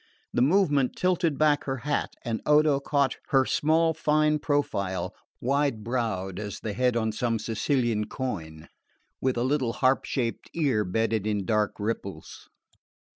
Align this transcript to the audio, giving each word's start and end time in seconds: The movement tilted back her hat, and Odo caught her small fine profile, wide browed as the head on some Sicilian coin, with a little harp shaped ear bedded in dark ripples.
The 0.33 0.41
movement 0.41 0.95
tilted 0.95 1.37
back 1.37 1.65
her 1.65 1.77
hat, 1.85 2.15
and 2.25 2.41
Odo 2.43 2.79
caught 2.79 3.17
her 3.27 3.45
small 3.45 3.93
fine 3.93 4.39
profile, 4.39 5.13
wide 5.39 5.83
browed 5.83 6.39
as 6.39 6.59
the 6.59 6.73
head 6.73 6.97
on 6.97 7.11
some 7.11 7.37
Sicilian 7.37 8.05
coin, 8.07 8.67
with 9.21 9.37
a 9.37 9.43
little 9.43 9.73
harp 9.73 10.05
shaped 10.05 10.49
ear 10.55 10.83
bedded 10.83 11.27
in 11.27 11.45
dark 11.45 11.73
ripples. 11.77 12.49